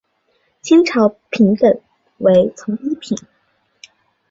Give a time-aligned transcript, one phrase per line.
[0.63, 1.79] 清朝品等
[2.17, 3.15] 为从一品。